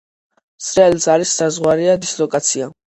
[0.69, 2.77] სრიალის არის საზღვარია დისლოკაცია.